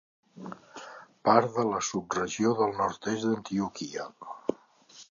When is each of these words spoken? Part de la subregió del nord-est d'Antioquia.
Part 1.29 1.53
de 1.59 1.65
la 1.73 1.83
subregió 1.89 2.55
del 2.63 2.75
nord-est 2.81 3.29
d'Antioquia. 3.31 4.11